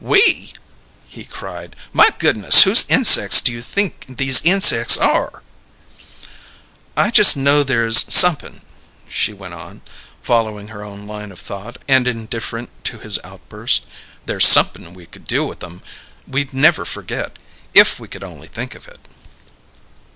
[0.00, 0.52] "'We'!"
[1.06, 1.76] he cried.
[1.92, 5.44] "My goodness, whose insecks do you think these insecks are?"
[6.96, 8.62] "I just know there's somep'n,"
[9.08, 9.82] she went on,
[10.20, 13.84] following her own line of thought, and indifferent to his outburst.
[14.26, 15.78] "There's somep'n we could do with 'em
[16.26, 17.36] that we'd never forget,
[17.72, 18.98] if we could only think of it."